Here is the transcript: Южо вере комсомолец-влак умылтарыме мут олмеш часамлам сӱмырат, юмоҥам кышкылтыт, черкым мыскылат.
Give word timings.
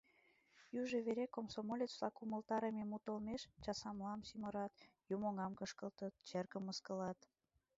Южо 0.81 0.97
вере 1.07 1.25
комсомолец-влак 1.35 2.15
умылтарыме 2.23 2.83
мут 2.91 3.03
олмеш 3.11 3.41
часамлам 3.63 4.19
сӱмырат, 4.27 4.73
юмоҥам 5.15 5.51
кышкылтыт, 5.59 6.13
черкым 6.27 6.63
мыскылат. 6.67 7.19